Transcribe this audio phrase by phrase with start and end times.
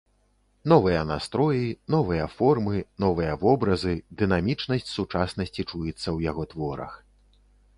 [0.71, 1.65] Новыя настроі,
[1.95, 3.93] новыя формы, новыя вобразы,
[4.23, 6.93] дынамічнасць сучаснасці чуецца ў яго творах.